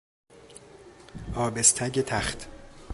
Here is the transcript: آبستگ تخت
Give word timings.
آبستگ 1.35 1.99
تخت 2.01 2.47